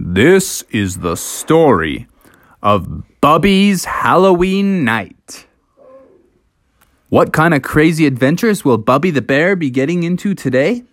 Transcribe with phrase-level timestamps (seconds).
[0.00, 2.06] This is the story
[2.62, 5.48] of Bubby's Halloween night.
[7.08, 10.84] What kind of crazy adventures will Bubby the Bear be getting into today?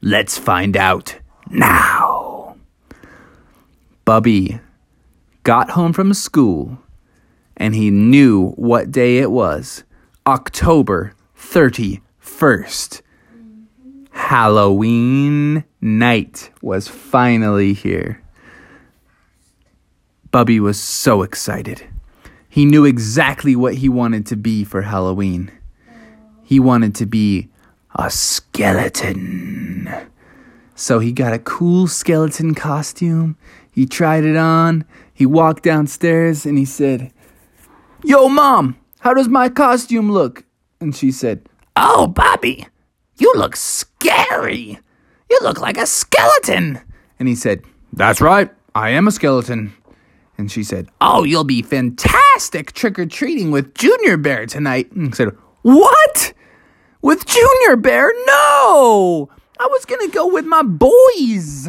[0.00, 1.18] Let's find out
[1.50, 2.56] now.
[4.06, 4.60] Bubby
[5.42, 6.78] got home from school
[7.58, 9.84] and he knew what day it was
[10.26, 13.02] October 31st.
[14.12, 18.21] Halloween night was finally here.
[20.32, 21.84] Bubby was so excited.
[22.48, 25.52] He knew exactly what he wanted to be for Halloween.
[26.42, 27.50] He wanted to be
[27.94, 29.90] a skeleton.
[30.74, 33.36] So he got a cool skeleton costume.
[33.70, 34.86] He tried it on.
[35.12, 37.12] He walked downstairs and he said,
[38.02, 40.44] Yo, mom, how does my costume look?
[40.80, 42.66] And she said, Oh, Bubby,
[43.18, 44.78] you look scary.
[45.30, 46.80] You look like a skeleton.
[47.18, 47.62] And he said,
[47.92, 49.74] That's right, I am a skeleton.
[50.42, 54.90] And she said, Oh, you'll be fantastic trick or treating with Junior Bear tonight.
[54.90, 55.28] And he said,
[55.62, 56.32] What?
[57.00, 58.12] With Junior Bear?
[58.26, 59.30] No!
[59.60, 61.68] I was gonna go with my boys.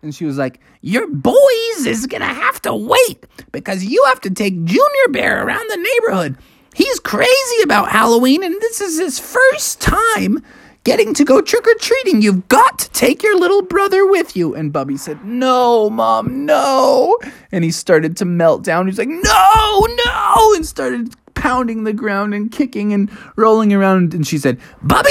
[0.00, 4.30] And she was like, Your boys is gonna have to wait because you have to
[4.30, 6.38] take Junior Bear around the neighborhood.
[6.74, 10.42] He's crazy about Halloween, and this is his first time
[10.84, 12.22] getting to go trick or treating.
[12.22, 14.54] You've got to take your little brother with you.
[14.54, 17.18] And Bubby said, No, mom, no.
[17.50, 18.86] And he started to melt down.
[18.86, 20.54] He's like, No, no.
[20.54, 24.14] And started pounding the ground and kicking and rolling around.
[24.14, 25.08] And she said, Bubby,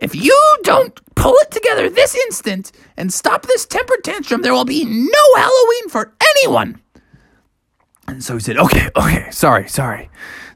[0.00, 4.64] if you don't pull it together this instant and stop this temper tantrum, there will
[4.64, 6.80] be no Halloween for anyone.
[8.06, 10.10] And so he said, Okay, okay, sorry, sorry.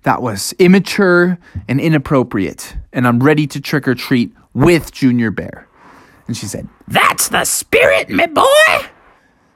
[0.05, 5.67] That was immature and inappropriate, and I'm ready to trick or treat with Junior Bear.
[6.27, 8.87] And she said, That's the spirit, my boy.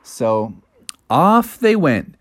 [0.02, 0.54] So
[1.10, 2.14] off they went.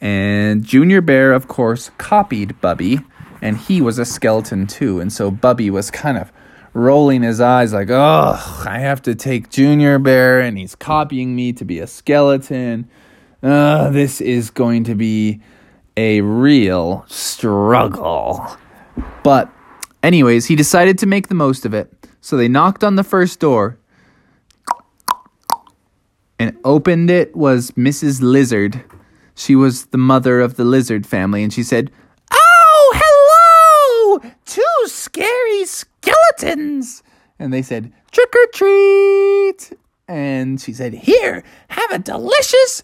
[0.00, 3.00] And Junior Bear, of course, copied Bubby,
[3.40, 5.00] and he was a skeleton too.
[5.00, 6.30] And so Bubby was kind of
[6.74, 11.54] rolling his eyes like, oh, I have to take Junior Bear, and he's copying me
[11.54, 12.90] to be a skeleton.
[13.42, 15.40] Uh, this is going to be
[15.96, 18.56] a real struggle.
[19.22, 19.50] But,
[20.02, 21.92] anyways, he decided to make the most of it.
[22.20, 23.78] So they knocked on the first door
[26.38, 28.20] and opened it was Mrs.
[28.22, 28.82] Lizard.
[29.34, 31.90] She was the mother of the lizard family, and she said,
[32.32, 34.30] Oh, hello!
[34.44, 37.02] Two scary skeletons!
[37.38, 39.72] And they said, Trick or treat!
[40.06, 42.82] And she said, Here, have a delicious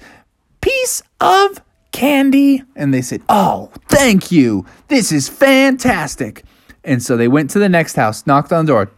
[0.61, 1.63] piece of
[1.93, 2.63] candy.
[2.77, 4.67] And they said, Oh, thank you.
[4.89, 6.45] This is fantastic.
[6.85, 8.91] And so they went to the next house, knocked on the door,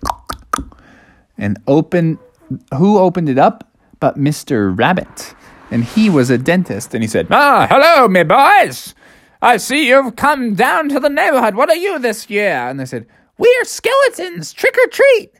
[1.36, 2.18] and opened.
[2.76, 3.68] Who opened it up?
[4.00, 4.76] But Mr.
[4.76, 5.34] Rabbit.
[5.70, 6.94] And he was a dentist.
[6.94, 8.94] And he said, Ah, hello, me boys.
[9.40, 11.56] I see you've come down to the neighborhood.
[11.56, 12.68] What are you this year?
[12.68, 13.06] And they said,
[13.38, 14.52] We're skeletons.
[14.52, 15.32] Trick or treat.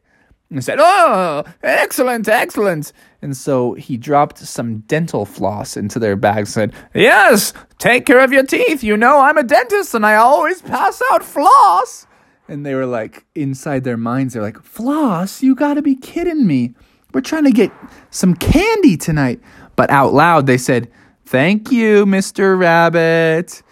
[0.52, 2.92] And said, Oh, excellent, excellent.
[3.22, 8.20] And so he dropped some dental floss into their bags and said, Yes, take care
[8.20, 8.82] of your teeth.
[8.82, 12.06] You know, I'm a dentist and I always pass out floss.
[12.48, 16.74] And they were like, inside their minds, they're like, Floss, you gotta be kidding me.
[17.14, 17.72] We're trying to get
[18.10, 19.40] some candy tonight.
[19.74, 20.90] But out loud, they said,
[21.24, 22.58] Thank you, Mr.
[22.58, 23.62] Rabbit.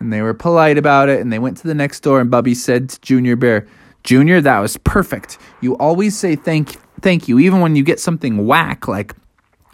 [0.00, 1.20] And they were polite about it.
[1.20, 2.20] And they went to the next door.
[2.20, 3.68] And Bubby said to Junior Bear,
[4.04, 5.38] Junior, that was perfect.
[5.60, 9.14] You always say thank thank you, even when you get something whack like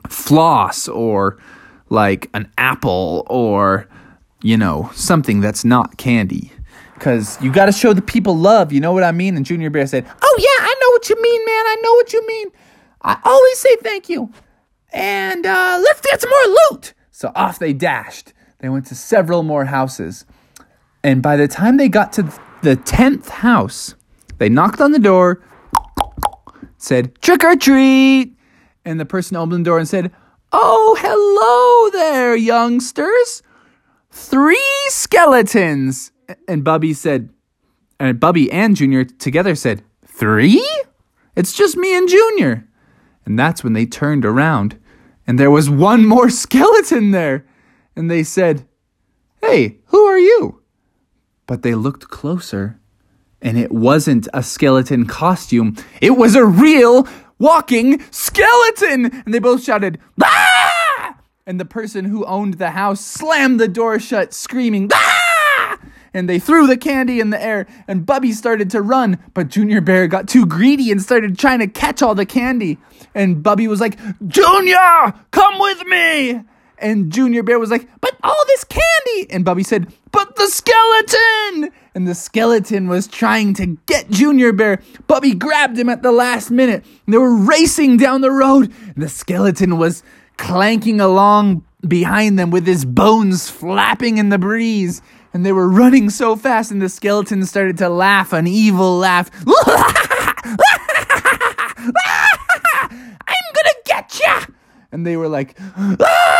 [0.08, 1.38] floss or
[1.88, 3.88] like an apple or
[4.42, 6.52] you know something that's not candy.
[6.94, 8.72] Because you got to show the people love.
[8.72, 9.34] You know what I mean?
[9.34, 11.66] And Junior Bear said, Oh, yeah, I know what you mean, man.
[11.66, 12.48] I know what you mean.
[13.00, 14.30] I always say thank you.
[14.92, 16.92] And uh, let's get some more loot.
[17.10, 18.34] So off they dashed.
[18.58, 20.26] They went to several more houses.
[21.02, 22.22] And by the time they got to
[22.62, 23.94] the 10th house,
[24.40, 25.42] they knocked on the door,
[26.78, 28.34] said, Trick or treat.
[28.86, 30.10] And the person opened the door and said,
[30.50, 33.42] Oh, hello there, youngsters.
[34.10, 36.10] Three skeletons.
[36.48, 37.28] And Bubby said,
[37.98, 40.66] and Bubby and Junior together said, Three?
[41.36, 42.66] It's just me and Junior.
[43.26, 44.80] And that's when they turned around
[45.26, 47.44] and there was one more skeleton there.
[47.94, 48.66] And they said,
[49.42, 50.62] Hey, who are you?
[51.46, 52.79] But they looked closer
[53.42, 57.08] and it wasn't a skeleton costume, it was a real
[57.38, 59.06] walking skeleton.
[59.24, 61.16] And they both shouted, Ah!
[61.46, 65.78] And the person who owned the house slammed the door shut, screaming, Ah!
[66.12, 69.80] and they threw the candy in the air, and Bubby started to run, but Junior
[69.80, 72.78] Bear got too greedy and started trying to catch all the candy.
[73.14, 76.42] And Bubby was like, Junior, come with me.
[76.80, 79.30] And Junior Bear was like, But all this candy.
[79.30, 81.72] And Bubby said, But the skeleton.
[81.94, 84.80] And the skeleton was trying to get Junior Bear.
[85.06, 86.84] Bubby grabbed him at the last minute.
[87.06, 88.72] And they were racing down the road.
[88.86, 90.02] And the skeleton was
[90.36, 95.02] clanking along behind them with his bones flapping in the breeze.
[95.32, 99.30] And they were running so fast, and the skeleton started to laugh an evil laugh.
[99.46, 99.54] I'm
[103.54, 104.46] gonna get ya!
[104.90, 106.39] And they were like, ah!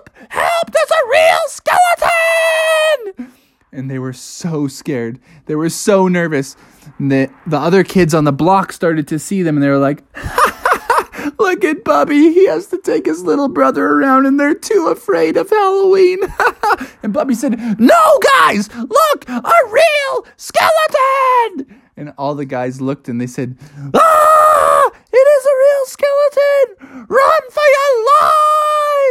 [0.00, 0.10] Help!
[0.30, 0.70] Help!
[0.70, 3.32] There's a real skeleton!
[3.72, 5.20] And they were so scared.
[5.46, 6.56] They were so nervous.
[6.98, 9.78] And the, the other kids on the block started to see them, and they were
[9.78, 10.02] like,
[11.38, 12.32] Look at Bubby.
[12.32, 16.18] He has to take his little brother around, and they're too afraid of Halloween.
[17.02, 21.80] and Bubby said, No, guys, look, a real skeleton.
[21.96, 23.58] And all the guys looked and they said,
[23.94, 27.06] Ah, it is a real skeleton.
[27.08, 28.06] Run for your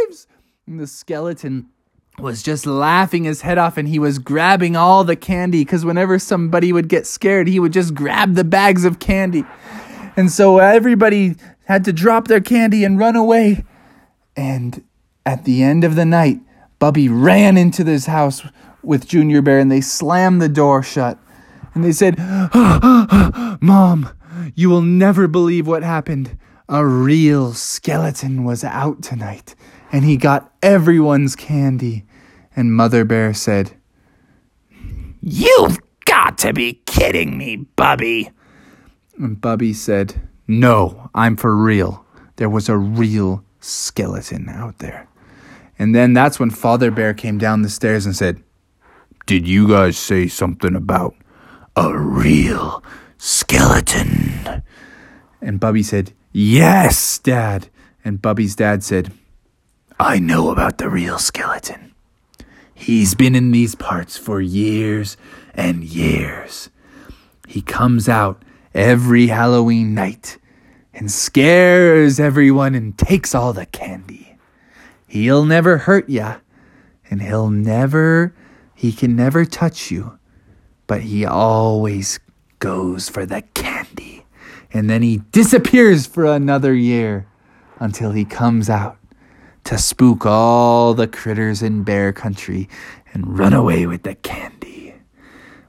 [0.08, 0.26] lives.
[0.72, 1.66] The skeleton
[2.20, 6.16] was just laughing his head off and he was grabbing all the candy because whenever
[6.16, 9.44] somebody would get scared, he would just grab the bags of candy.
[10.16, 11.34] And so everybody
[11.64, 13.64] had to drop their candy and run away.
[14.36, 14.84] And
[15.26, 16.38] at the end of the night,
[16.78, 18.46] Bubby ran into this house
[18.80, 21.18] with Junior Bear and they slammed the door shut.
[21.74, 22.16] And they said,
[23.60, 24.08] Mom,
[24.54, 26.38] you will never believe what happened.
[26.68, 29.56] A real skeleton was out tonight
[29.92, 32.04] and he got everyone's candy.
[32.54, 33.72] And Mother Bear said,
[35.22, 38.30] You've got to be kidding me, Bubby.
[39.18, 42.04] And Bubby said, No, I'm for real.
[42.36, 45.08] There was a real skeleton out there.
[45.78, 48.42] And then that's when Father Bear came down the stairs and said,
[49.26, 51.14] Did you guys say something about
[51.76, 52.82] a real
[53.18, 54.62] skeleton?
[55.40, 57.68] And Bubby said, Yes, Dad.
[58.04, 59.12] And Bubby's dad said,
[60.00, 61.92] I know about the real skeleton.
[62.72, 65.18] He's been in these parts for years
[65.52, 66.70] and years.
[67.46, 68.42] He comes out
[68.72, 70.38] every Halloween night
[70.94, 74.38] and scares everyone and takes all the candy.
[75.06, 76.38] He'll never hurt ya,
[77.10, 78.34] and he'll never,
[78.74, 80.18] he can never touch you,
[80.86, 82.18] but he always
[82.58, 84.24] goes for the candy.
[84.72, 87.26] And then he disappears for another year
[87.78, 88.96] until he comes out
[89.64, 92.68] to spook all the critters in bear country
[93.12, 94.94] and run away with the candy.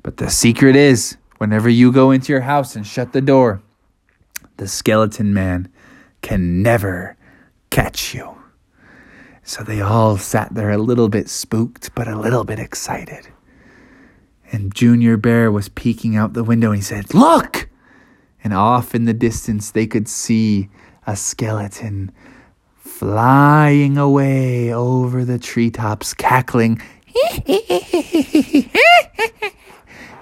[0.04, 3.62] But the secret is whenever you go into your house and shut the door,
[4.58, 5.70] the skeleton man
[6.22, 7.18] can never
[7.70, 8.36] catch you.
[9.44, 13.28] So they all sat there a little bit spooked, but a little bit excited.
[14.52, 17.70] And Junior Bear was peeking out the window and he said, Look!
[18.44, 20.70] And off in the distance, they could see
[21.08, 22.12] a skeleton
[23.02, 26.80] flying away over the treetops, cackling.
[27.48, 28.70] and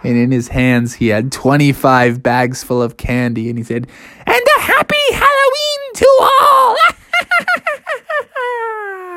[0.01, 3.49] in his hands, he had 25 bags full of candy.
[3.49, 3.85] And he said,
[4.25, 6.77] And a happy Halloween to all!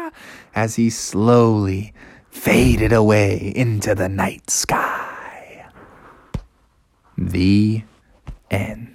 [0.57, 1.95] As he slowly
[2.31, 5.71] faded away into the night sky.
[7.17, 7.85] The
[8.51, 8.92] end.